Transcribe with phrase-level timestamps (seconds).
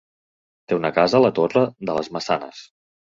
[0.71, 2.63] Té una casa a la Torre de les Maçanes.